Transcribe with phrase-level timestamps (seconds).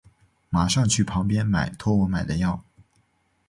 [0.49, 2.65] 马上去旁边买托我买的药